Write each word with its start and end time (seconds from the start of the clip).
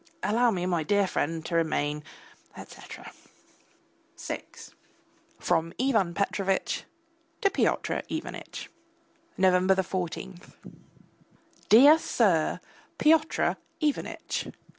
Allow 0.23 0.49
me, 0.49 0.65
my 0.65 0.81
dear 0.81 1.05
friend, 1.05 1.45
to 1.45 1.53
remain, 1.53 2.03
etc. 2.57 3.11
VI 4.17 4.41
(FROM 5.39 5.73
IVAN 5.79 6.15
PETROVITCH 6.15 6.85
TO 7.39 7.49
PYOTR 7.51 8.01
IVANITCH) 8.09 8.67
November 9.37 9.75
14. 9.83 10.39
DEAR 11.69 11.99
SIR, 11.99 12.61
PYOTR 12.97 13.57
IVANITCH! 13.79 14.47